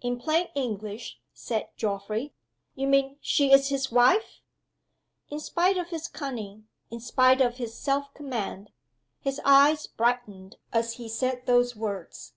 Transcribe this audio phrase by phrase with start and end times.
[0.00, 2.34] "In plain English," said Geoffrey,
[2.74, 4.40] "you mean she's his wife?"
[5.28, 8.72] In spite of his cunning; in spite of his self command,
[9.20, 12.32] his eyes brightened as he said those words.